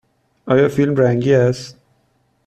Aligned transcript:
آیا 0.45 0.69
فیلم 0.69 0.95
رنگی 0.95 1.33
است؟ 1.35 1.77